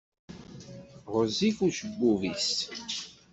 Ɣezzif 1.13 1.57
ucebbub-is. 1.67 2.53